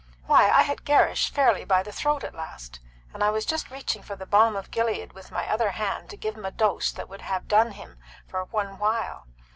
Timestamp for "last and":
2.33-3.23